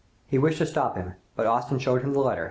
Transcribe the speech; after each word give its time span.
He 0.25 0.39
wished 0.39 0.57
to 0.57 0.65
stop 0.65 0.95
him, 0.97 1.13
but 1.35 1.45
Austin 1.45 1.77
showed 1.77 2.01
him 2.01 2.13
the 2.13 2.21
letter!... 2.21 2.39